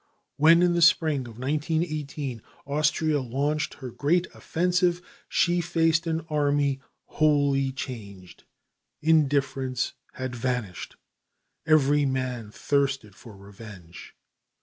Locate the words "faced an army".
5.61-6.81